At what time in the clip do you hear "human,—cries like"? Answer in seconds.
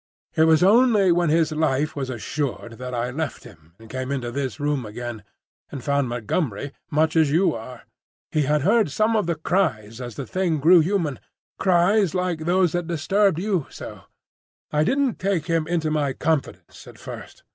10.79-12.39